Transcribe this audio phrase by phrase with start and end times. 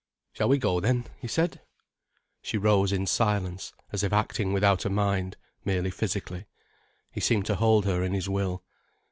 [0.33, 1.61] "Shall we go, then?" he said.
[2.41, 6.47] She rose in silence, as if acting without a mind, merely physically.
[7.11, 8.63] He seemed to hold her in his will.